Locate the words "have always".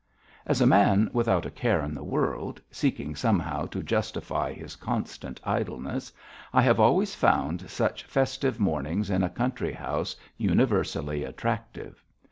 6.63-7.13